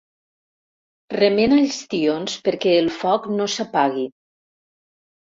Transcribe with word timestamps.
Remena 1.17 1.59
els 1.65 1.77
tions 1.93 2.39
perquè 2.49 2.75
el 2.81 2.93
foc 3.03 3.31
no 3.39 3.51
s'apagui. 3.59 4.11